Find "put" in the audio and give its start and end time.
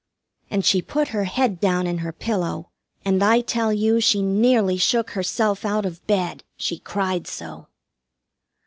0.81-1.09